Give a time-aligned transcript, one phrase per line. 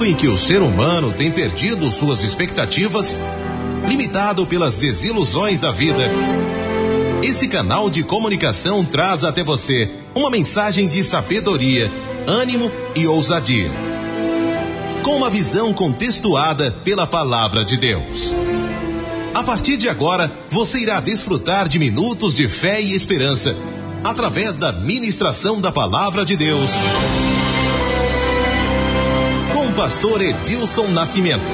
[0.00, 3.18] momento em que o ser humano tem perdido suas expectativas,
[3.86, 6.10] limitado pelas desilusões da vida,
[7.22, 11.90] esse canal de comunicação traz até você uma mensagem de sabedoria,
[12.26, 13.70] ânimo e ousadia.
[15.02, 18.34] Com uma visão contextuada pela palavra de Deus.
[19.34, 23.54] A partir de agora, você irá desfrutar de minutos de fé e esperança
[24.02, 26.70] através da ministração da palavra de Deus.
[29.74, 31.52] Pastor Edilson Nascimento.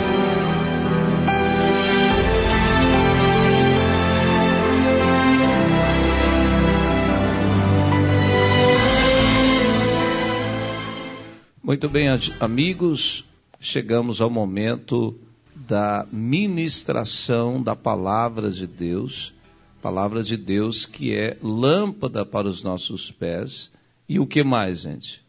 [11.62, 12.06] Muito bem,
[12.40, 13.24] amigos,
[13.60, 15.18] chegamos ao momento
[15.54, 19.34] da ministração da palavra de Deus,
[19.82, 23.70] palavra de Deus que é lâmpada para os nossos pés
[24.08, 25.22] e o que mais, gente?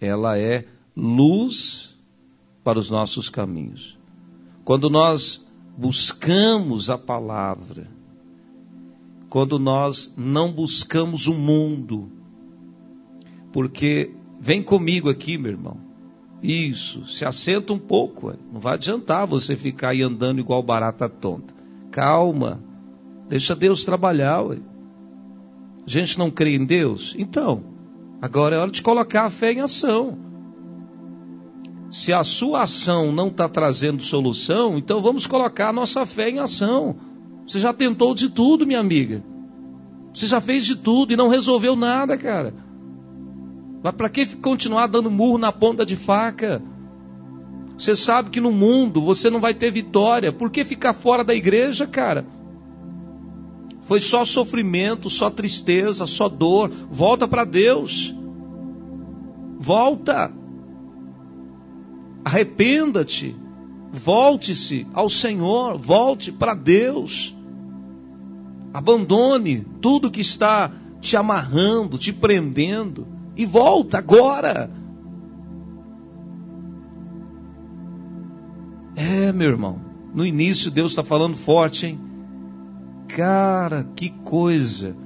[0.00, 0.64] Ela é
[0.96, 1.95] luz
[2.66, 3.96] para os nossos caminhos.
[4.62, 5.46] Quando nós
[5.78, 7.88] buscamos a palavra,
[9.30, 12.10] quando nós não buscamos o mundo,
[13.52, 15.78] porque Vem comigo aqui, meu irmão.
[16.42, 18.32] Isso, se assenta um pouco.
[18.52, 21.54] Não vai adiantar você ficar aí andando igual barata tonta.
[21.90, 22.62] Calma,
[23.28, 24.42] deixa Deus trabalhar.
[24.42, 24.58] Ué.
[25.86, 27.14] A gente não crê em Deus?
[27.18, 27.64] Então,
[28.20, 30.18] agora é hora de colocar a fé em ação.
[31.96, 36.38] Se a sua ação não está trazendo solução, então vamos colocar a nossa fé em
[36.38, 36.94] ação.
[37.48, 39.24] Você já tentou de tudo, minha amiga.
[40.12, 42.52] Você já fez de tudo e não resolveu nada, cara.
[43.82, 46.60] Mas para que continuar dando murro na ponta de faca?
[47.78, 50.30] Você sabe que no mundo você não vai ter vitória.
[50.30, 52.26] Por que ficar fora da igreja, cara?
[53.84, 56.70] Foi só sofrimento, só tristeza, só dor.
[56.90, 58.14] Volta para Deus.
[59.58, 60.30] Volta.
[62.26, 63.36] Arrependa-te.
[63.92, 65.78] Volte-se ao Senhor.
[65.78, 67.32] Volte para Deus.
[68.74, 73.06] Abandone tudo que está te amarrando, te prendendo
[73.36, 74.68] e volta agora.
[78.96, 79.80] É, meu irmão,
[80.12, 82.00] no início Deus está falando forte, hein?
[83.06, 84.96] Cara, que coisa.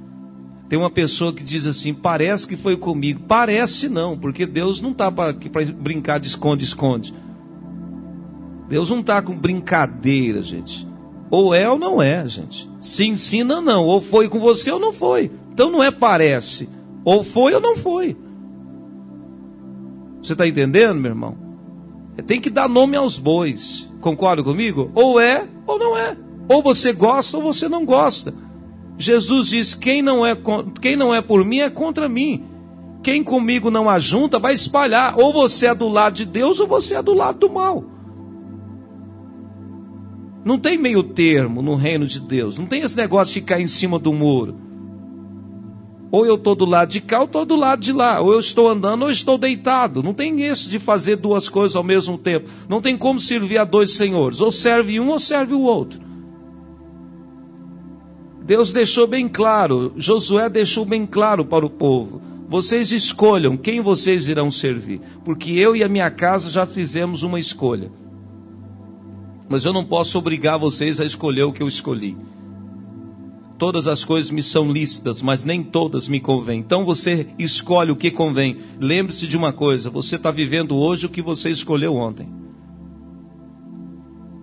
[0.71, 3.23] Tem uma pessoa que diz assim: parece que foi comigo.
[3.27, 5.35] Parece não, porque Deus não está para
[5.75, 7.13] brincar de esconde-esconde.
[8.69, 10.87] Deus não está com brincadeira, gente.
[11.29, 12.71] Ou é ou não é, gente.
[12.79, 13.85] Se ensina, não.
[13.85, 15.29] Ou foi com você ou não foi.
[15.51, 16.69] Então não é parece.
[17.03, 18.15] Ou foi ou não foi.
[20.23, 21.35] Você está entendendo, meu irmão?
[22.25, 23.89] Tem que dar nome aos bois.
[23.99, 24.89] Concorda comigo?
[24.95, 26.15] Ou é ou não é.
[26.47, 28.33] Ou você gosta ou você não gosta.
[29.01, 30.37] Jesus diz: quem não é,
[30.79, 32.43] quem não é por mim é contra mim.
[33.03, 35.19] Quem comigo não ajunta vai espalhar.
[35.19, 37.83] Ou você é do lado de Deus ou você é do lado do mal.
[40.45, 42.57] Não tem meio termo no reino de Deus.
[42.57, 44.55] Não tem esse negócio de ficar em cima do muro.
[46.11, 48.19] Ou eu estou do lado de cá ou estou do lado de lá.
[48.19, 50.03] Ou eu estou andando ou estou deitado.
[50.03, 52.49] Não tem isso de fazer duas coisas ao mesmo tempo.
[52.67, 54.41] Não tem como servir a dois senhores.
[54.41, 55.99] Ou serve um ou serve o outro.
[58.51, 64.27] Deus deixou bem claro, Josué deixou bem claro para o povo: vocês escolham quem vocês
[64.27, 67.89] irão servir, porque eu e a minha casa já fizemos uma escolha.
[69.47, 72.17] Mas eu não posso obrigar vocês a escolher o que eu escolhi
[73.57, 76.59] todas as coisas me são lícitas, mas nem todas me convêm.
[76.59, 78.57] Então você escolhe o que convém.
[78.81, 82.27] Lembre-se de uma coisa: você está vivendo hoje o que você escolheu ontem.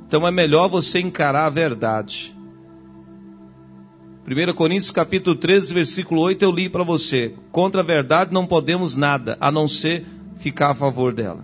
[0.06, 2.37] Então é melhor você encarar a verdade.
[4.28, 7.34] 1 Coríntios capítulo 13, versículo 8, eu li para você.
[7.50, 10.04] Contra a verdade não podemos nada, a não ser
[10.36, 11.42] ficar a favor dela.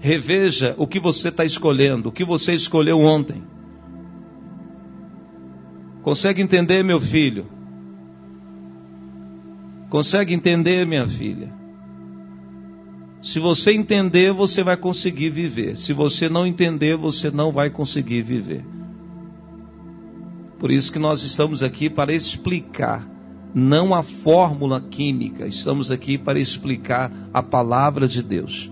[0.00, 3.42] Reveja o que você está escolhendo, o que você escolheu ontem.
[6.02, 7.46] Consegue entender, meu filho?
[9.90, 11.52] Consegue entender, minha filha?
[13.20, 15.76] Se você entender, você vai conseguir viver.
[15.76, 18.64] Se você não entender, você não vai conseguir viver.
[20.62, 23.04] Por isso que nós estamos aqui para explicar,
[23.52, 28.70] não a fórmula química, estamos aqui para explicar a palavra de Deus.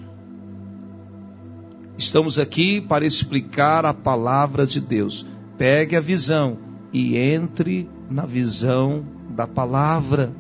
[1.99, 5.27] Estamos aqui para explicar a palavra de Deus.
[5.59, 6.59] Pegue a visão
[6.93, 10.33] e entre na visão da palavra.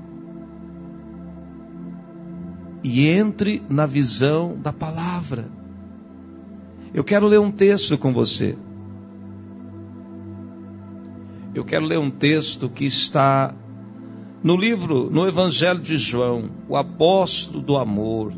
[2.85, 5.49] E entre na visão da palavra.
[6.95, 8.57] Eu quero ler um texto com você.
[11.53, 13.53] Eu quero ler um texto que está
[14.43, 18.33] no livro, no Evangelho de João, o apóstolo do amor,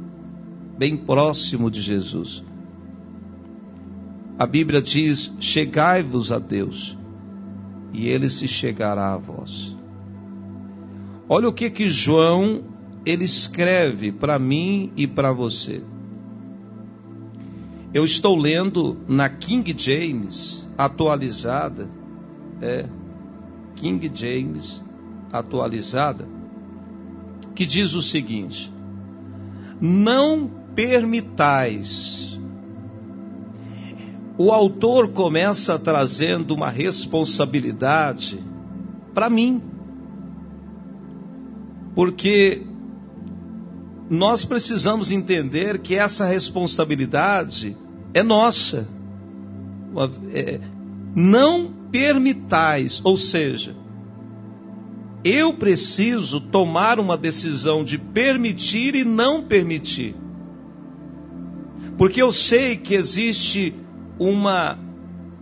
[0.79, 2.43] bem próximo de Jesus.
[4.38, 6.97] A Bíblia diz: Chegai-vos a Deus,
[7.93, 9.76] e ele se chegará a vós.
[11.29, 12.64] Olha o que que João
[13.05, 15.82] ele escreve para mim e para você.
[17.93, 21.91] Eu estou lendo na King James atualizada,
[22.61, 22.87] é
[23.82, 24.81] King James
[25.32, 26.29] atualizada,
[27.52, 28.73] que diz o seguinte:
[29.81, 32.40] Não permitais.
[34.38, 38.38] O autor começa trazendo uma responsabilidade
[39.12, 39.61] para mim.
[41.93, 42.64] Porque
[44.08, 47.76] nós precisamos entender que essa responsabilidade
[48.14, 48.87] é nossa.
[50.32, 50.61] É,
[51.17, 53.77] não permitais, ou seja,
[55.23, 60.17] eu preciso tomar uma decisão de permitir e não permitir.
[61.97, 63.75] Porque eu sei que existe
[64.19, 64.79] uma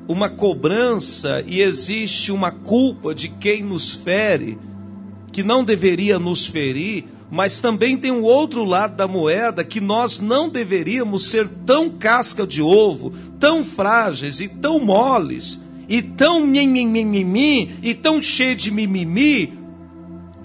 [0.08, 4.58] uma cobrança e existe uma culpa de quem nos fere,
[5.30, 10.18] que não deveria nos ferir, mas também tem um outro lado da moeda que nós
[10.18, 17.74] não deveríamos ser tão casca de ovo, tão frágeis e tão moles, e tão mimimi,
[17.82, 19.58] e tão cheio de mimimi.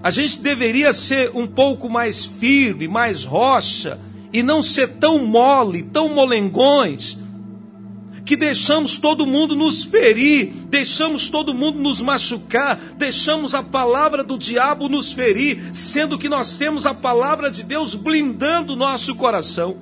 [0.01, 3.99] A gente deveria ser um pouco mais firme, mais rocha,
[4.33, 7.19] e não ser tão mole, tão molengões,
[8.25, 14.39] que deixamos todo mundo nos ferir, deixamos todo mundo nos machucar, deixamos a palavra do
[14.39, 19.77] diabo nos ferir, sendo que nós temos a palavra de Deus blindando o nosso coração.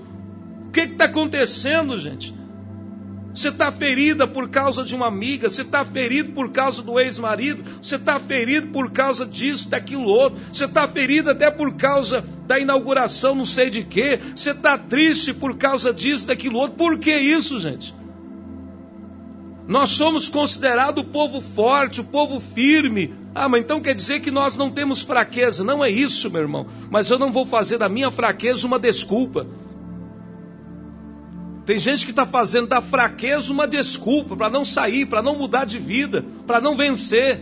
[0.66, 2.43] O que está acontecendo, gente?
[3.34, 7.64] Você está ferida por causa de uma amiga, você está ferido por causa do ex-marido,
[7.82, 12.60] você está ferido por causa disso, daquilo outro, você está ferido até por causa da
[12.60, 16.78] inauguração, não sei de quê, você está triste por causa disso, daquilo outro.
[16.78, 17.96] Por que isso, gente?
[19.68, 23.14] Nós somos considerados o povo forte, o povo firme.
[23.34, 25.64] Ah, mas então quer dizer que nós não temos fraqueza.
[25.64, 26.68] Não é isso, meu irmão.
[26.92, 29.48] Mas eu não vou fazer da minha fraqueza uma desculpa.
[31.66, 35.66] Tem gente que está fazendo da fraqueza uma desculpa para não sair, para não mudar
[35.66, 37.40] de vida, para não vencer.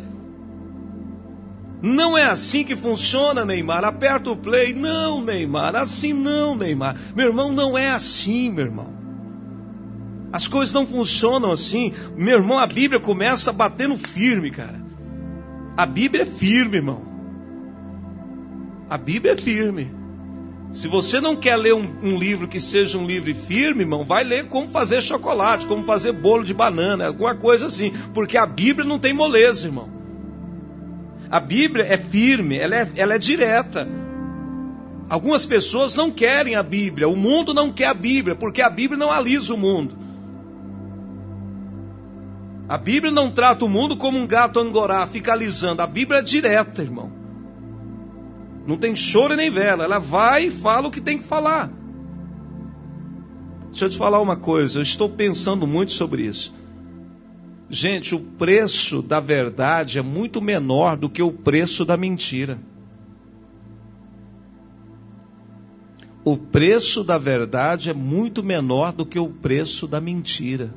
[1.81, 3.83] Não é assim que funciona, Neymar.
[3.83, 4.73] Aperta o play.
[4.73, 5.75] Não, Neymar.
[5.75, 6.95] Assim não, Neymar.
[7.15, 8.93] Meu irmão, não é assim, meu irmão.
[10.31, 11.91] As coisas não funcionam assim.
[12.15, 14.79] Meu irmão, a Bíblia começa batendo firme, cara.
[15.75, 17.01] A Bíblia é firme, irmão.
[18.87, 20.00] A Bíblia é firme.
[20.71, 24.23] Se você não quer ler um, um, livro que seja um livro firme, irmão, vai
[24.23, 27.91] ler como fazer chocolate, como fazer bolo de banana, alguma coisa assim.
[28.13, 29.89] Porque a Bíblia não tem moleza, irmão.
[31.29, 33.87] A Bíblia é firme, ela é, ela é direta.
[35.09, 38.97] Algumas pessoas não querem a Bíblia, o mundo não quer a Bíblia, porque a Bíblia
[38.97, 39.97] não alisa o mundo.
[42.69, 45.81] A Bíblia não trata o mundo como um gato angorá, fica alisando.
[45.81, 47.20] A Bíblia é direta, irmão.
[48.71, 49.83] Não tem choro nem vela.
[49.83, 51.69] Ela vai e fala o que tem que falar.
[53.69, 54.79] Deixa eu te falar uma coisa.
[54.79, 56.53] Eu estou pensando muito sobre isso.
[57.69, 62.59] Gente, o preço da verdade é muito menor do que o preço da mentira.
[66.23, 70.73] O preço da verdade é muito menor do que o preço da mentira.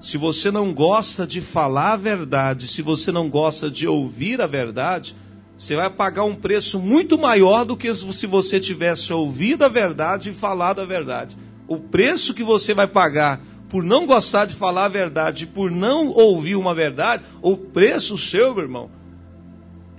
[0.00, 4.48] Se você não gosta de falar a verdade, se você não gosta de ouvir a
[4.48, 5.14] verdade,
[5.56, 10.30] você vai pagar um preço muito maior do que se você tivesse ouvido a verdade
[10.30, 11.36] e falado a verdade.
[11.68, 16.08] O preço que você vai pagar por não gostar de falar a verdade, por não
[16.08, 18.90] ouvir uma verdade, o preço seu, meu irmão,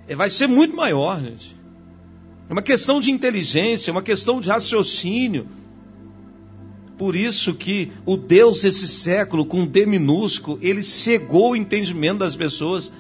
[0.08, 1.56] é, vai ser muito maior, gente.
[2.50, 5.48] É uma questão de inteligência, é uma questão de raciocínio.
[6.98, 12.36] Por isso que o Deus desse século, com D minúsculo, ele cegou o entendimento das
[12.36, 12.92] pessoas.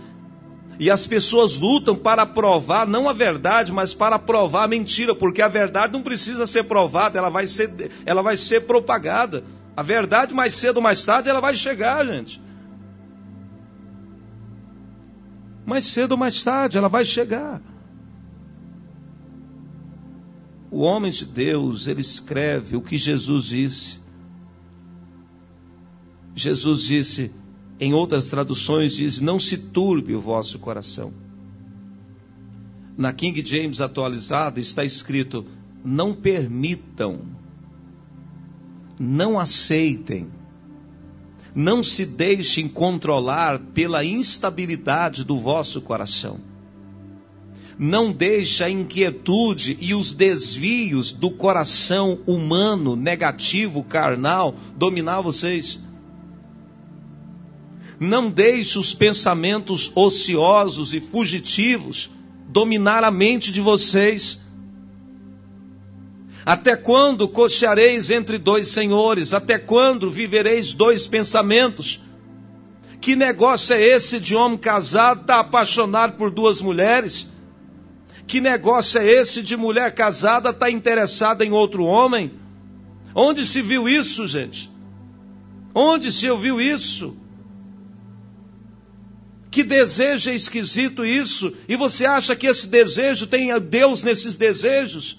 [0.80, 5.42] E as pessoas lutam para provar não a verdade, mas para provar a mentira, porque
[5.42, 9.44] a verdade não precisa ser provada, ela vai ser, ela vai ser propagada.
[9.76, 12.42] A verdade, mais cedo ou mais tarde, ela vai chegar, gente.
[15.66, 17.62] Mais cedo ou mais tarde, ela vai chegar.
[20.70, 24.00] O homem de Deus, ele escreve o que Jesus disse.
[26.36, 27.32] Jesus disse,
[27.80, 31.12] em outras traduções diz: Não se turbe o vosso coração.
[32.98, 35.46] Na King James atualizada está escrito:
[35.84, 37.20] Não permitam,
[38.98, 40.28] não aceitem,
[41.54, 46.40] não se deixem controlar pela instabilidade do vosso coração.
[47.78, 55.78] Não deixe a inquietude e os desvios do coração humano, negativo, carnal, dominar vocês.
[58.00, 62.10] Não deixe os pensamentos ociosos e fugitivos
[62.48, 64.40] dominar a mente de vocês.
[66.46, 69.34] Até quando cocheareis entre dois senhores?
[69.34, 72.02] Até quando vivereis dois pensamentos?
[73.02, 77.28] Que negócio é esse de homem casado estar tá apaixonado por duas mulheres?
[78.28, 82.32] Que negócio é esse de mulher casada estar tá interessada em outro homem?
[83.14, 84.70] Onde se viu isso, gente?
[85.74, 87.16] Onde se ouviu isso?
[89.56, 91.54] Que desejo é esquisito isso?
[91.66, 95.18] E você acha que esse desejo tem Deus nesses desejos?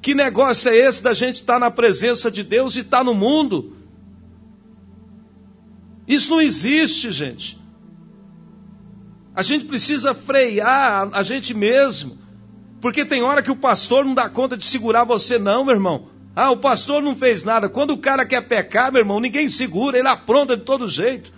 [0.00, 3.76] Que negócio é esse da gente estar na presença de Deus e estar no mundo?
[6.06, 7.58] Isso não existe, gente.
[9.34, 12.18] A gente precisa frear a gente mesmo.
[12.80, 16.08] Porque tem hora que o pastor não dá conta de segurar você, não, meu irmão.
[16.36, 17.68] Ah, o pastor não fez nada.
[17.68, 21.34] Quando o cara quer pecar, meu irmão, ninguém segura, ele apronta de todo jeito.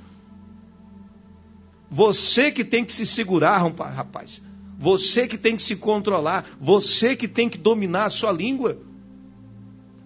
[1.90, 4.42] Você que tem que se segurar, rapaz.
[4.78, 6.45] Você que tem que se controlar.
[6.61, 8.78] Você que tem que dominar a sua língua.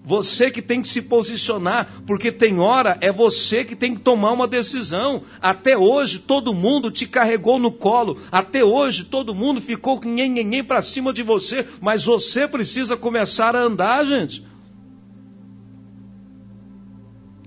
[0.05, 4.33] Você que tem que se posicionar, porque tem hora é você que tem que tomar
[4.33, 5.23] uma decisão.
[5.41, 10.65] Até hoje todo mundo te carregou no colo, até hoje todo mundo ficou com nhenhenhen
[10.65, 14.45] para cima de você, mas você precisa começar a andar, gente.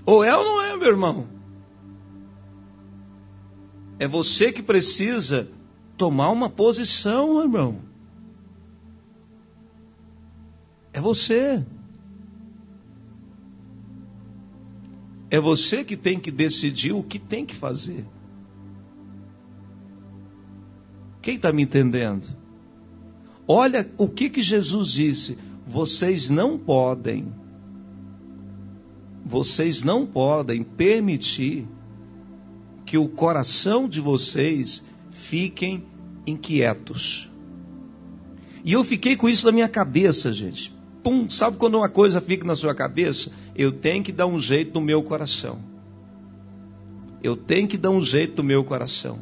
[0.06, 1.35] Ou é ou não é, meu irmão?
[3.98, 5.50] É você que precisa
[5.98, 7.80] tomar uma posição, irmão.
[10.92, 11.66] É você.
[15.30, 18.06] É você que tem que decidir o que tem que fazer.
[21.22, 22.28] Quem está me entendendo?
[23.48, 27.28] Olha o que, que Jesus disse: vocês não podem,
[29.26, 31.68] vocês não podem permitir
[32.96, 35.84] que o coração de vocês fiquem
[36.26, 37.30] inquietos.
[38.64, 40.74] E eu fiquei com isso na minha cabeça, gente.
[41.04, 43.30] Pum, sabe quando uma coisa fica na sua cabeça?
[43.54, 45.60] Eu tenho que dar um jeito no meu coração.
[47.22, 49.20] Eu tenho que dar um jeito no meu coração.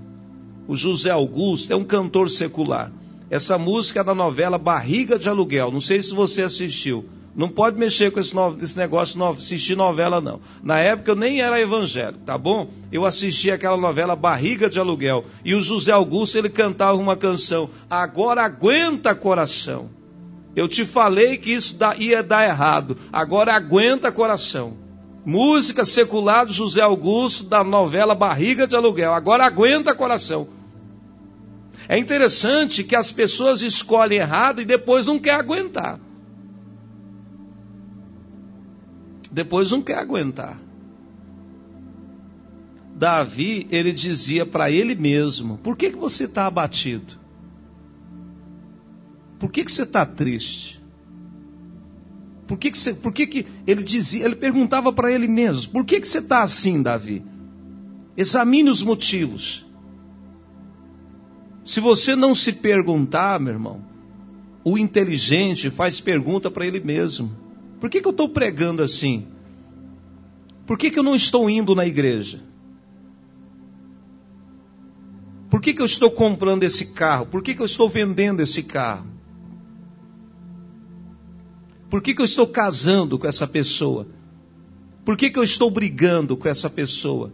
[0.68, 2.94] O José Augusto é um cantor secular.
[3.34, 5.72] Essa música é da novela Barriga de Aluguel.
[5.72, 7.04] Não sei se você assistiu.
[7.36, 10.40] Não pode mexer com esse, no, esse negócio de assistir novela, não.
[10.62, 12.70] Na época eu nem era evangélico, tá bom?
[12.92, 15.26] Eu assisti aquela novela Barriga de Aluguel.
[15.44, 17.72] E o José Augusto, ele cantava uma canção.
[17.90, 19.90] Agora aguenta coração.
[20.56, 22.96] Eu te falei que isso ia dar errado.
[23.12, 24.78] Agora aguenta coração.
[25.26, 29.12] Música secular do José Augusto, da novela Barriga de Aluguel.
[29.12, 30.48] Agora aguenta coração.
[31.88, 36.00] É interessante que as pessoas escolhem errado e depois não quer aguentar.
[39.34, 40.62] depois não quer aguentar.
[42.96, 47.20] Davi, ele dizia para ele mesmo: Por que, que você está abatido?
[49.40, 50.82] Por que, que você está triste?
[52.46, 55.84] Por que, que, você, por que, que ele dizia, ele perguntava para ele mesmo: Por
[55.84, 57.26] que, que você está assim, Davi?
[58.16, 59.66] Examine os motivos.
[61.64, 63.82] Se você não se perguntar, meu irmão,
[64.64, 67.32] o inteligente faz pergunta para ele mesmo.
[67.80, 69.28] Por que, que eu estou pregando assim?
[70.66, 72.42] Por que, que eu não estou indo na igreja?
[75.50, 77.26] Por que, que eu estou comprando esse carro?
[77.26, 79.06] Por que, que eu estou vendendo esse carro?
[81.90, 84.08] Por que, que eu estou casando com essa pessoa?
[85.06, 87.32] Por que, que eu estou brigando com essa pessoa?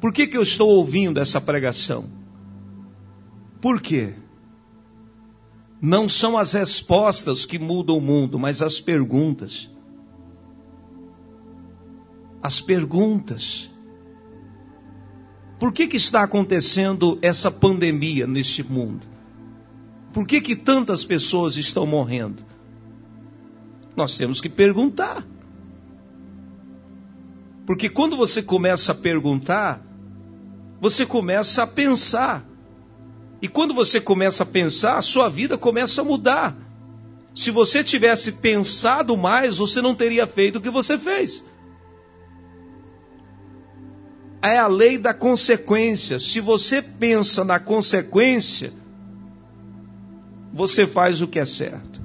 [0.00, 2.25] Por que, que eu estou ouvindo essa pregação?
[3.66, 4.14] Por quê?
[5.82, 9.68] Não são as respostas que mudam o mundo, mas as perguntas.
[12.40, 13.68] As perguntas.
[15.58, 19.04] Por que, que está acontecendo essa pandemia neste mundo?
[20.12, 22.44] Por que, que tantas pessoas estão morrendo?
[23.96, 25.26] Nós temos que perguntar.
[27.66, 29.84] Porque quando você começa a perguntar,
[30.80, 32.48] você começa a pensar.
[33.40, 36.56] E quando você começa a pensar, a sua vida começa a mudar.
[37.34, 41.44] Se você tivesse pensado mais, você não teria feito o que você fez.
[44.42, 46.18] É a lei da consequência.
[46.18, 48.72] Se você pensa na consequência,
[50.52, 52.00] você faz o que é certo.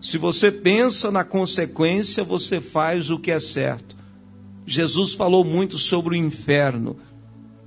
[0.00, 3.96] Se você pensa na consequência, você faz o que é certo.
[4.64, 6.96] Jesus falou muito sobre o inferno.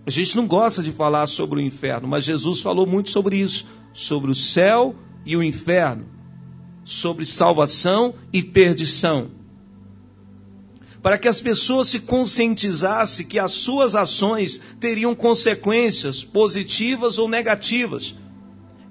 [0.05, 3.65] A gente não gosta de falar sobre o inferno, mas Jesus falou muito sobre isso,
[3.91, 4.95] sobre o céu
[5.25, 6.05] e o inferno,
[6.83, 9.31] sobre salvação e perdição.
[11.01, 18.15] Para que as pessoas se conscientizassem que as suas ações teriam consequências positivas ou negativas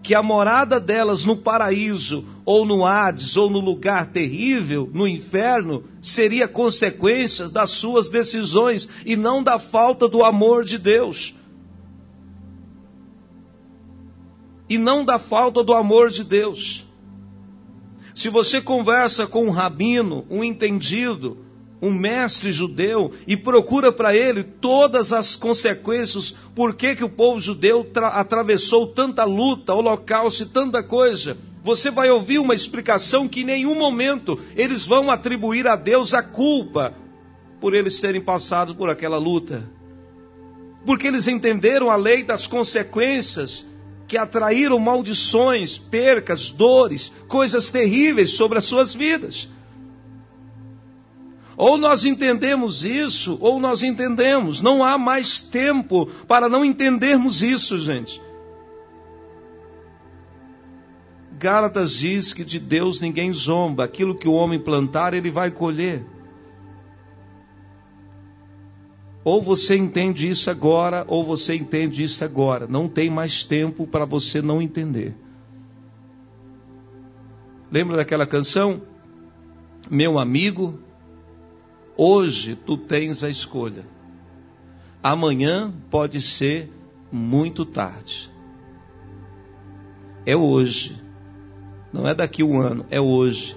[0.05, 5.83] que a morada delas no paraíso, ou no Hades, ou no lugar terrível, no inferno,
[6.03, 11.35] seria consequência das suas decisões e não da falta do amor de Deus.
[14.69, 16.87] E não da falta do amor de Deus.
[18.15, 21.44] Se você conversa com um rabino, um entendido,
[21.85, 27.41] um mestre judeu e procura para ele todas as consequências, por que, que o povo
[27.41, 31.37] judeu atravessou tanta luta, holocausto e tanta coisa.
[31.63, 36.23] Você vai ouvir uma explicação que em nenhum momento eles vão atribuir a Deus a
[36.23, 36.95] culpa
[37.61, 39.63] por eles terem passado por aquela luta.
[40.87, 43.65] Porque eles entenderam a lei das consequências
[44.07, 49.49] que atraíram maldições, percas, dores, coisas terríveis sobre as suas vidas.
[51.57, 54.61] Ou nós entendemos isso, ou nós entendemos.
[54.61, 58.21] Não há mais tempo para não entendermos isso, gente.
[61.39, 63.85] Gálatas diz que de Deus ninguém zomba.
[63.85, 66.05] Aquilo que o homem plantar, ele vai colher.
[69.23, 72.67] Ou você entende isso agora, ou você entende isso agora.
[72.67, 75.15] Não tem mais tempo para você não entender.
[77.71, 78.83] Lembra daquela canção?
[79.91, 80.79] Meu amigo,
[81.97, 83.87] Hoje tu tens a escolha.
[85.03, 86.71] Amanhã pode ser
[87.13, 88.31] muito tarde.
[90.27, 91.01] É hoje.
[91.93, 93.57] Não é daqui um ano, é hoje.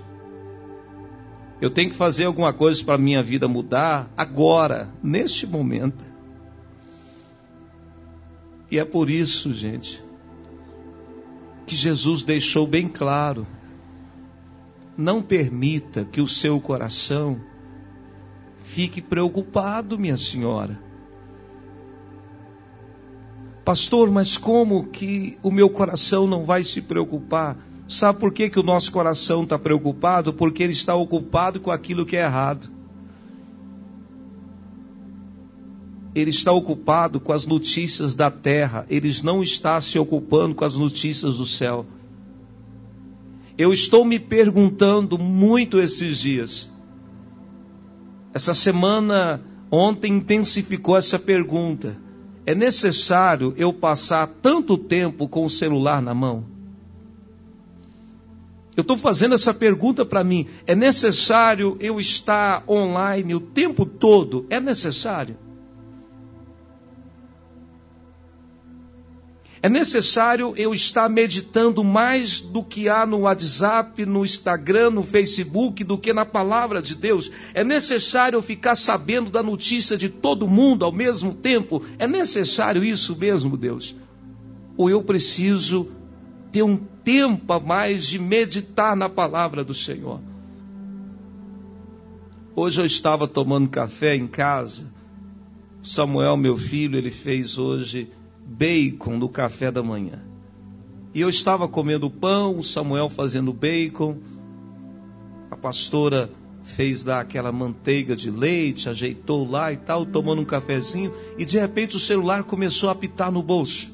[1.60, 6.06] Eu tenho que fazer alguma coisa para minha vida mudar agora, neste momento.
[8.70, 10.04] E é por isso, gente,
[11.66, 13.48] que Jesus deixou bem claro:
[14.96, 17.42] não permita que o seu coração
[18.68, 20.80] fique preocupado, minha senhora.
[23.64, 27.58] Pastor, mas como que o meu coração não vai se preocupar?
[27.88, 30.34] Sabe por que, que o nosso coração está preocupado?
[30.34, 32.70] Porque ele está ocupado com aquilo que é errado.
[36.14, 40.76] Ele está ocupado com as notícias da terra, ele não está se ocupando com as
[40.76, 41.86] notícias do céu.
[43.58, 46.77] Eu estou me perguntando muito esses dias
[48.34, 51.98] essa semana, ontem, intensificou essa pergunta:
[52.46, 56.46] é necessário eu passar tanto tempo com o celular na mão?
[58.76, 64.46] Eu estou fazendo essa pergunta para mim: é necessário eu estar online o tempo todo?
[64.50, 65.36] É necessário?
[69.68, 75.84] É necessário eu estar meditando mais do que há no WhatsApp, no Instagram, no Facebook,
[75.84, 77.30] do que na palavra de Deus.
[77.54, 81.84] É necessário eu ficar sabendo da notícia de todo mundo ao mesmo tempo.
[82.00, 83.94] É necessário isso mesmo, Deus?
[84.78, 85.92] Ou eu preciso
[86.50, 90.22] ter um tempo a mais de meditar na palavra do Senhor?
[92.56, 94.90] Hoje eu estava tomando café em casa.
[95.84, 98.10] Samuel, meu filho, ele fez hoje
[98.48, 100.24] bacon no café da manhã.
[101.14, 104.18] E eu estava comendo pão, o Samuel fazendo bacon,
[105.52, 106.32] a pastora
[106.64, 111.60] fez lá aquela manteiga de leite, ajeitou lá e tal, tomando um cafezinho, e de
[111.60, 113.90] repente o celular começou a apitar no bolso.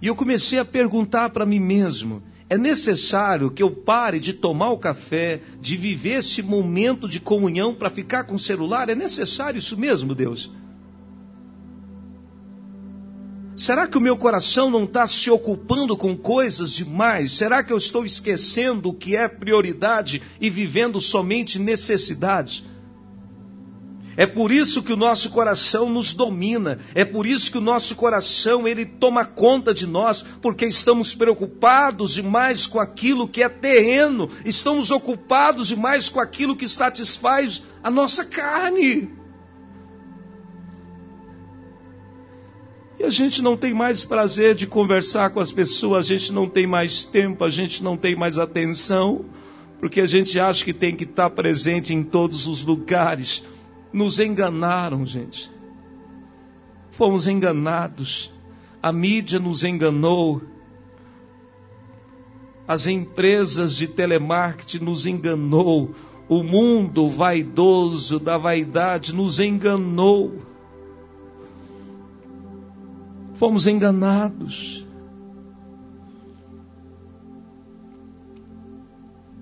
[0.00, 4.70] E eu comecei a perguntar para mim mesmo: é necessário que eu pare de tomar
[4.70, 8.88] o café, de viver esse momento de comunhão para ficar com o celular?
[8.88, 10.50] É necessário isso mesmo, Deus?
[13.62, 17.30] Será que o meu coração não está se ocupando com coisas demais?
[17.30, 22.64] Será que eu estou esquecendo o que é prioridade e vivendo somente necessidade?
[24.16, 27.94] É por isso que o nosso coração nos domina, é por isso que o nosso
[27.94, 34.28] coração ele toma conta de nós, porque estamos preocupados demais com aquilo que é terreno,
[34.44, 39.21] estamos ocupados demais com aquilo que satisfaz a nossa carne.
[43.02, 46.48] E a gente não tem mais prazer de conversar com as pessoas, a gente não
[46.48, 49.24] tem mais tempo, a gente não tem mais atenção,
[49.80, 53.42] porque a gente acha que tem que estar presente em todos os lugares.
[53.92, 55.50] Nos enganaram, gente.
[56.92, 58.32] Fomos enganados.
[58.80, 60.40] A mídia nos enganou.
[62.68, 65.92] As empresas de telemarketing nos enganou.
[66.28, 70.51] O mundo vaidoso da vaidade nos enganou
[73.42, 74.86] Fomos enganados.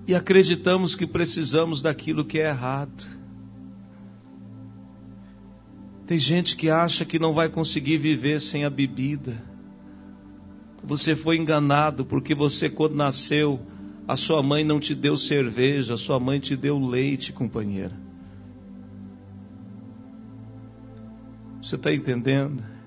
[0.07, 3.05] E acreditamos que precisamos daquilo que é errado.
[6.07, 9.39] Tem gente que acha que não vai conseguir viver sem a bebida.
[10.83, 13.61] Você foi enganado porque você, quando nasceu,
[14.07, 17.95] a sua mãe não te deu cerveja, a sua mãe te deu leite, companheira.
[21.61, 22.80] Você está entendendo?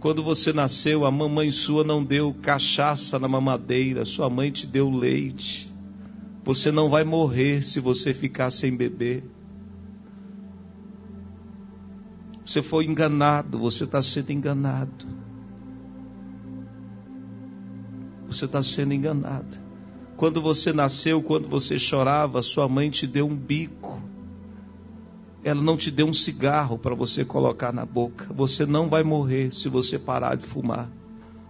[0.00, 4.88] Quando você nasceu, a mamãe sua não deu cachaça na mamadeira, sua mãe te deu
[4.88, 5.72] leite.
[6.44, 9.24] Você não vai morrer se você ficar sem beber.
[12.44, 15.06] Você foi enganado, você está sendo enganado.
[18.28, 19.58] Você está sendo enganado.
[20.16, 24.02] Quando você nasceu, quando você chorava, sua mãe te deu um bico.
[25.44, 28.26] Ela não te deu um cigarro para você colocar na boca.
[28.34, 30.90] Você não vai morrer se você parar de fumar,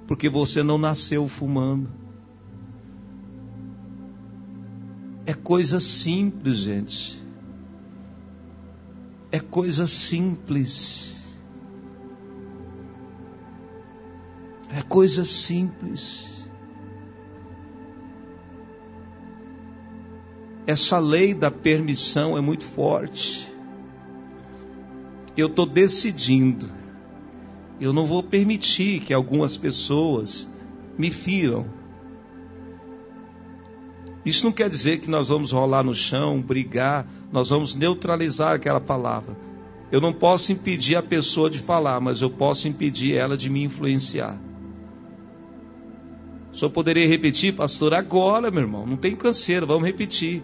[0.07, 1.89] porque você não nasceu fumando.
[5.25, 7.23] É coisa simples, gente.
[9.31, 11.17] É coisa simples.
[14.71, 16.39] É coisa simples.
[20.69, 23.51] essa lei da permissão é muito forte.
[25.39, 26.69] Eu estou decidindo,
[27.81, 30.49] eu não vou permitir que algumas pessoas
[30.99, 31.65] me firam.
[34.25, 38.81] Isso não quer dizer que nós vamos rolar no chão, brigar, nós vamos neutralizar aquela
[38.81, 39.39] palavra.
[39.93, 43.63] Eu não posso impedir a pessoa de falar, mas eu posso impedir ela de me
[43.63, 44.37] influenciar.
[46.51, 50.43] Só poderia repetir, pastor, agora, meu irmão, não tem canseiro, vamos repetir.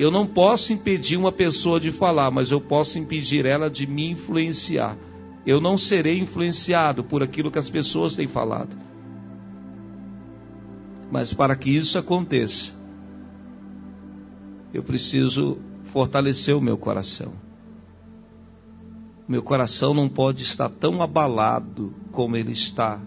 [0.00, 4.08] Eu não posso impedir uma pessoa de falar, mas eu posso impedir ela de me
[4.08, 4.96] influenciar.
[5.44, 8.74] Eu não serei influenciado por aquilo que as pessoas têm falado.
[11.12, 12.72] Mas para que isso aconteça,
[14.72, 17.34] eu preciso fortalecer o meu coração.
[19.28, 22.98] Meu coração não pode estar tão abalado como ele está.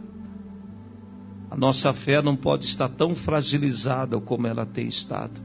[1.49, 5.41] A nossa fé não pode estar tão fragilizada como ela tem estado.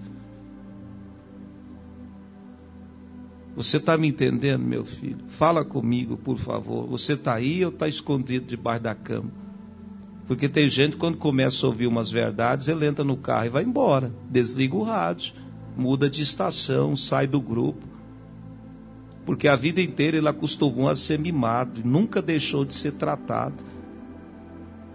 [3.59, 5.25] Você está me entendendo, meu filho?
[5.27, 6.87] Fala comigo, por favor.
[6.87, 9.33] Você está aí ou está escondido debaixo da cama?
[10.29, 13.65] Porque tem gente, quando começa a ouvir umas verdades, ele entra no carro e vai
[13.65, 14.15] embora.
[14.31, 15.35] Desliga o rádio,
[15.77, 17.85] muda de estação, sai do grupo.
[19.27, 23.65] Porque a vida inteira ele acostumou a ser mimado, nunca deixou de ser tratado.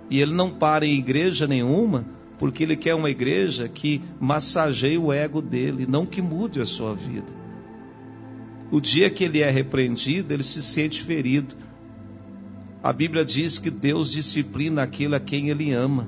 [0.09, 2.05] E ele não para em igreja nenhuma,
[2.37, 6.95] porque ele quer uma igreja que massageie o ego dele, não que mude a sua
[6.95, 7.42] vida.
[8.73, 11.53] O dia que ele é repreendido, ele se sente ferido.
[12.81, 16.07] A Bíblia diz que Deus disciplina aquele a quem ele ama.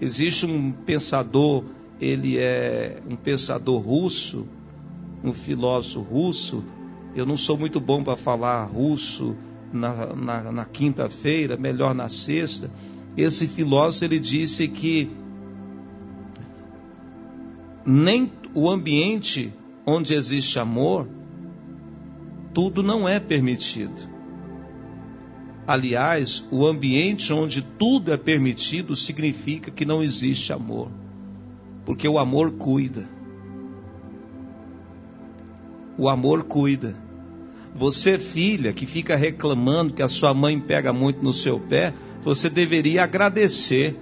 [0.00, 1.64] Existe um pensador,
[2.00, 4.46] ele é um pensador russo,
[5.24, 6.62] um filósofo russo.
[7.16, 9.34] Eu não sou muito bom para falar russo
[9.72, 12.70] na, na, na quinta-feira, melhor na sexta.
[13.16, 15.10] Esse filósofo ele disse que
[17.84, 19.52] nem o ambiente
[19.88, 21.08] onde existe amor,
[22.52, 24.06] tudo não é permitido.
[25.66, 30.90] Aliás, o ambiente onde tudo é permitido significa que não existe amor,
[31.86, 33.08] porque o amor cuida.
[35.96, 36.94] O amor cuida.
[37.74, 42.50] Você, filha, que fica reclamando que a sua mãe pega muito no seu pé, você
[42.50, 43.98] deveria agradecer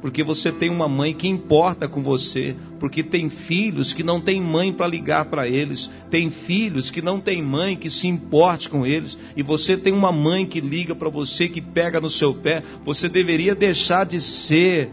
[0.00, 4.40] porque você tem uma mãe que importa com você, porque tem filhos que não tem
[4.40, 8.86] mãe para ligar para eles, tem filhos que não tem mãe que se importe com
[8.86, 12.62] eles, e você tem uma mãe que liga para você, que pega no seu pé,
[12.84, 14.90] você deveria deixar de ser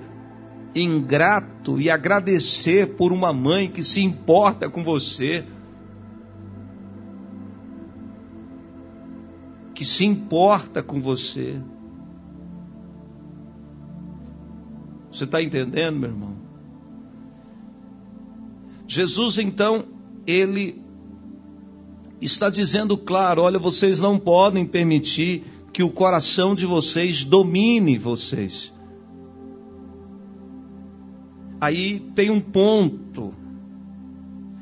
[0.75, 5.43] ingrato e agradecer por uma mãe que se importa com você.
[9.73, 11.59] Que se importa com você.
[15.17, 16.35] Você está entendendo, meu irmão?
[18.87, 19.83] Jesus, então,
[20.27, 20.79] ele
[22.21, 28.71] está dizendo claro: olha, vocês não podem permitir que o coração de vocês domine vocês.
[31.59, 33.33] Aí tem um ponto.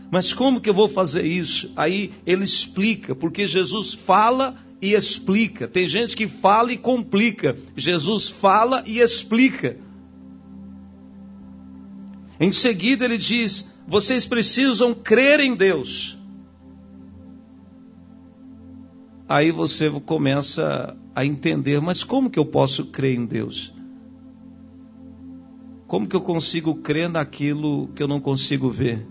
[0.10, 1.70] Mas como que eu vou fazer isso?
[1.76, 5.68] Aí ele explica, porque Jesus fala e explica.
[5.68, 7.58] Tem gente que fala e complica.
[7.76, 9.84] Jesus fala e explica.
[12.39, 16.17] Em seguida, ele diz: vocês precisam crer em Deus.
[19.28, 23.74] aí você começa a entender, mas como que eu posso crer em Deus?
[25.88, 29.06] Como que eu consigo crer naquilo que eu não consigo ver?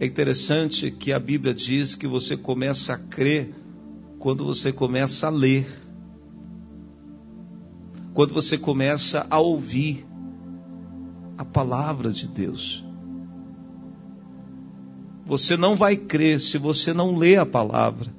[0.00, 3.54] É interessante que a Bíblia diz que você começa a crer
[4.18, 5.66] quando você começa a ler,
[8.12, 10.04] quando você começa a ouvir
[11.36, 12.84] a palavra de Deus.
[15.26, 18.12] Você não vai crer se você não lê a palavra.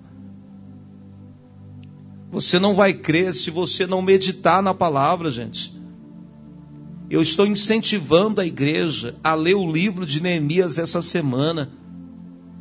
[2.31, 5.73] Você não vai crer se você não meditar na palavra, gente.
[7.09, 11.71] Eu estou incentivando a igreja a ler o livro de Neemias essa semana.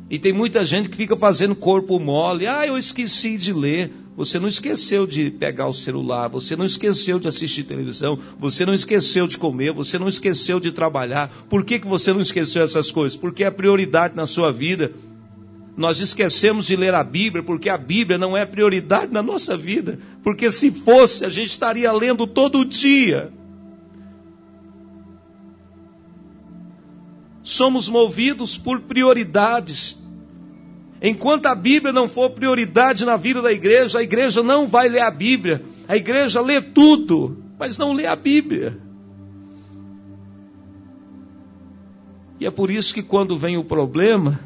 [0.09, 2.45] E tem muita gente que fica fazendo corpo mole.
[2.45, 3.91] Ah, eu esqueci de ler.
[4.15, 8.73] Você não esqueceu de pegar o celular, você não esqueceu de assistir televisão, você não
[8.73, 11.29] esqueceu de comer, você não esqueceu de trabalhar.
[11.49, 13.17] Por que, que você não esqueceu essas coisas?
[13.17, 14.93] Porque é prioridade na sua vida.
[15.75, 19.99] Nós esquecemos de ler a Bíblia porque a Bíblia não é prioridade na nossa vida.
[20.23, 23.33] Porque se fosse, a gente estaria lendo todo dia.
[27.45, 29.95] Somos movidos por prioridades.
[30.99, 35.01] Enquanto a Bíblia não for prioridade na vida da igreja, a igreja não vai ler
[35.01, 35.63] a Bíblia.
[35.87, 38.77] A igreja lê tudo, mas não lê a Bíblia.
[42.39, 44.39] E é por isso que quando vem o problema,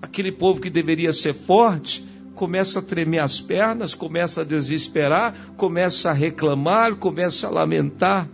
[0.00, 2.02] aquele povo que deveria ser forte,
[2.34, 8.26] começa a tremer as pernas, começa a desesperar, começa a reclamar, começa a lamentar,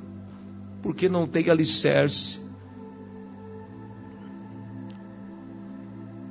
[0.81, 2.42] porque não tem alicerce.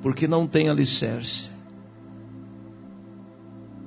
[0.02, 1.50] Porque não tem alicerce.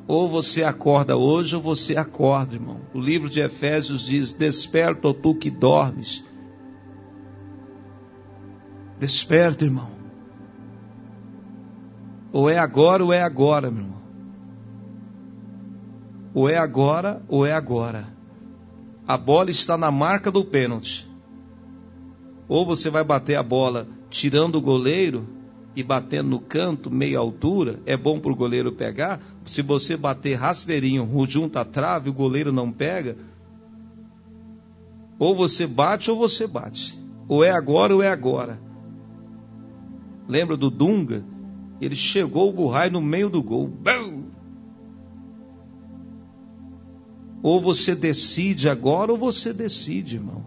[0.08, 2.82] Ou você acorda hoje, ou você acorda, irmão.
[2.94, 6.24] O livro de Efésios diz: Desperta, tu que dormes.
[9.00, 9.92] Desperta, irmão.
[12.32, 14.02] Ou é agora, ou é agora, meu irmão.
[16.34, 18.14] Ou é agora, ou é agora.
[19.08, 21.10] A bola está na marca do pênalti.
[22.48, 25.28] Ou você vai bater a bola tirando o goleiro,
[25.76, 29.22] e batendo no canto, meia altura, é bom para o goleiro pegar.
[29.44, 33.18] Se você bater rasteirinho junto à trave, o goleiro não pega.
[35.20, 36.98] Ou você bate ou você bate.
[37.28, 38.60] Ou é agora ou é agora.
[40.28, 41.26] Lembra do Dunga?
[41.82, 43.70] Ele chegou o Burrai no meio do gol.
[47.44, 50.44] Ou você decide agora ou você decide, irmão.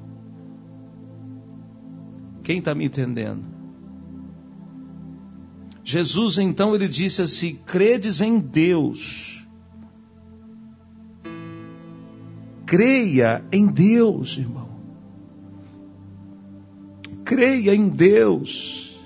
[2.42, 3.57] Quem está me entendendo?
[5.90, 9.42] Jesus então ele disse assim: credes em Deus.
[12.66, 14.68] Creia em Deus, irmão.
[17.24, 19.00] Creia em Deus.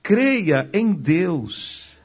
[0.00, 1.98] Creia em Deus.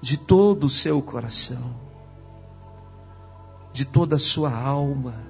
[0.00, 1.76] De todo o seu coração.
[3.74, 5.22] De toda a sua alma.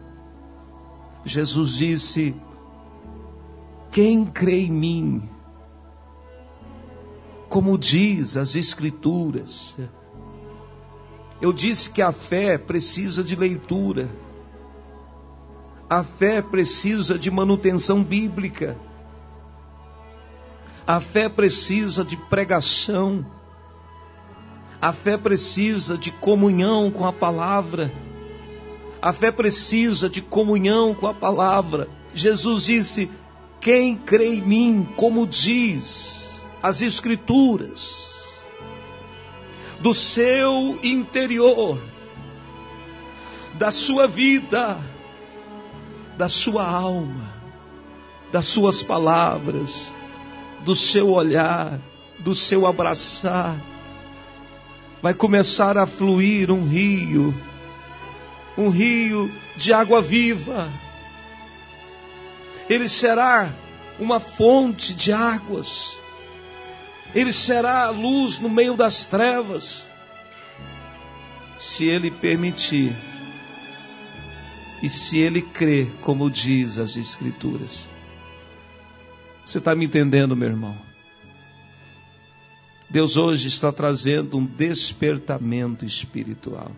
[1.25, 2.41] Jesus disse:
[3.99, 5.29] quem crê em mim?
[7.49, 9.75] Como diz as Escrituras.
[11.43, 14.09] Eu disse que a fé precisa de leitura.
[15.91, 18.79] A fé precisa de manutenção bíblica.
[20.87, 23.27] A fé precisa de pregação.
[24.81, 27.93] A fé precisa de comunhão com a palavra.
[29.03, 31.89] A fé precisa de comunhão com a palavra.
[32.15, 33.11] Jesus disse:
[33.61, 36.31] quem crê em mim, como diz
[36.63, 38.09] as Escrituras,
[39.81, 41.81] do seu interior,
[43.55, 44.79] da sua vida,
[46.17, 47.33] da sua alma,
[48.33, 49.95] das suas palavras,
[50.65, 51.81] do seu olhar,
[52.19, 53.61] do seu abraçar,
[55.01, 57.35] vai começar a fluir um rio,
[58.57, 60.69] um rio de água viva
[62.69, 63.53] ele será
[63.99, 65.99] uma fonte de águas,
[67.15, 69.85] ele será a luz no meio das trevas,
[71.59, 72.95] se ele permitir
[74.83, 77.91] e se ele crer, como diz as Escrituras.
[79.45, 80.79] Você está me entendendo, meu irmão?
[82.91, 86.71] Deus hoje está trazendo um despertamento espiritual.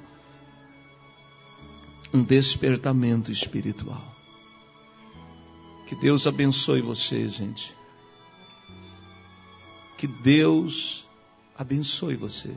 [2.13, 4.20] Um despertamento espiritual.
[5.91, 7.77] Que Deus abençoe você, gente.
[9.99, 11.05] Que Deus
[11.59, 12.55] abençoe você.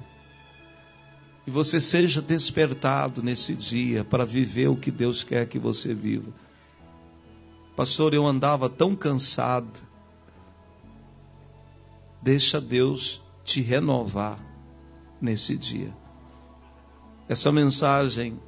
[1.48, 6.32] E você seja despertado nesse dia para viver o que Deus quer que você viva.
[7.76, 9.82] Pastor, eu andava tão cansado,
[12.22, 14.38] Deixa Deus te renovar
[15.20, 15.92] nesse dia.
[17.28, 18.40] Essa mensagem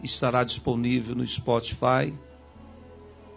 [0.00, 2.14] estará disponível no Spotify,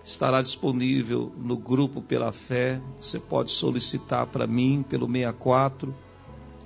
[0.03, 2.81] estará disponível no grupo Pela Fé.
[2.99, 5.93] Você pode solicitar para mim pelo 64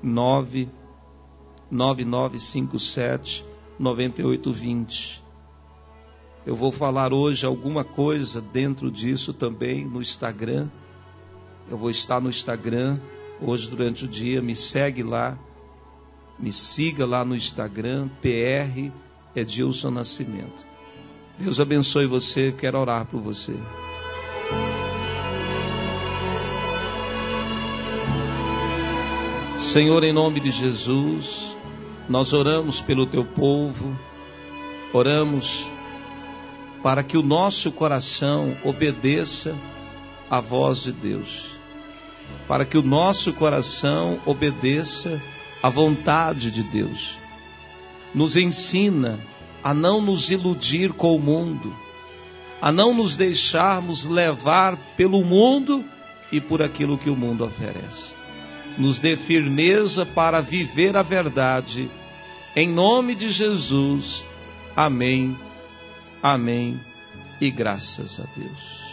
[0.01, 0.69] 9
[1.69, 3.45] 9957
[3.79, 5.23] 9820.
[6.45, 10.69] Eu vou falar hoje alguma coisa dentro disso também no Instagram.
[11.69, 12.99] Eu vou estar no Instagram
[13.41, 14.41] hoje durante o dia.
[14.41, 15.37] Me segue lá.
[16.37, 18.91] Me siga lá no Instagram, PR
[19.35, 20.74] Edilson Nascimento.
[21.37, 22.51] Deus abençoe você.
[22.51, 23.55] Quero orar por você.
[29.59, 31.57] Senhor, em nome de Jesus,
[32.07, 33.97] nós oramos pelo teu povo,
[34.93, 35.65] oramos
[36.81, 39.55] para que o nosso coração obedeça
[40.29, 41.57] à voz de Deus,
[42.47, 45.21] para que o nosso coração obedeça
[45.61, 47.17] à vontade de Deus.
[48.13, 49.19] Nos ensina
[49.65, 51.75] a não nos iludir com o mundo,
[52.61, 55.83] a não nos deixarmos levar pelo mundo
[56.31, 58.13] e por aquilo que o mundo oferece
[58.77, 61.89] nos dê firmeza para viver a verdade.
[62.55, 64.23] Em nome de Jesus.
[64.75, 65.37] Amém.
[66.21, 66.79] Amém.
[67.39, 68.85] E graças a Deus.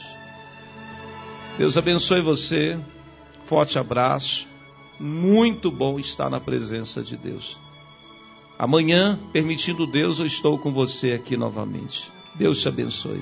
[1.58, 2.78] Deus abençoe você.
[3.44, 4.46] Forte abraço.
[4.98, 7.58] Muito bom estar na presença de Deus.
[8.62, 12.12] Amanhã, permitindo Deus, eu estou com você aqui novamente.
[12.36, 13.20] Deus te abençoe.